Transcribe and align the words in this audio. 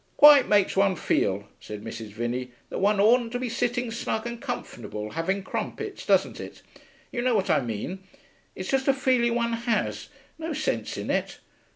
'Quite 0.17 0.47
makes 0.47 0.75
one 0.75 0.95
feel,' 0.95 1.47
said 1.59 1.83
Mrs. 1.83 2.07
Vinney, 2.11 2.49
'that 2.71 2.79
one 2.79 2.99
oughtn't 2.99 3.31
to 3.33 3.39
be 3.39 3.49
sitting 3.49 3.91
snug 3.91 4.25
and 4.25 4.41
comfortable 4.41 5.11
having 5.11 5.43
crumpets, 5.43 6.07
doesn't 6.07 6.39
it? 6.39 6.63
You 7.11 7.21
know 7.21 7.35
what 7.35 7.51
I 7.51 7.61
mean; 7.61 7.99
it's 8.55 8.71
just 8.71 8.87
a 8.87 8.95
feeling 8.95 9.35
one 9.35 9.53
has, 9.53 10.09
no 10.39 10.53
sense 10.53 10.97
in 10.97 11.11
it. 11.11 11.37